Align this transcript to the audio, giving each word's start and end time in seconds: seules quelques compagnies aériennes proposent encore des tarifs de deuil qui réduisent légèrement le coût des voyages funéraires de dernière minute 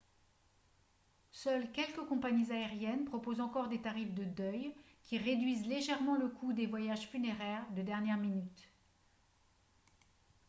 seules 1.31 1.71
quelques 1.73 2.07
compagnies 2.09 2.51
aériennes 2.51 3.05
proposent 3.05 3.39
encore 3.39 3.67
des 3.69 3.83
tarifs 3.83 4.15
de 4.15 4.23
deuil 4.23 4.73
qui 5.03 5.19
réduisent 5.19 5.67
légèrement 5.67 6.15
le 6.17 6.27
coût 6.27 6.53
des 6.53 6.65
voyages 6.65 7.07
funéraires 7.07 7.67
de 7.75 7.83
dernière 7.83 8.17
minute 8.17 8.67